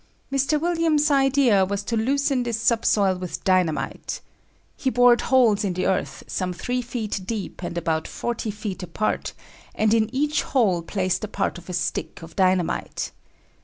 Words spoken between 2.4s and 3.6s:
this subsoil with